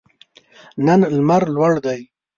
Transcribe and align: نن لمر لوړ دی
نن 0.85 1.01
لمر 1.17 1.43
لوړ 1.55 1.73
دی 1.85 1.99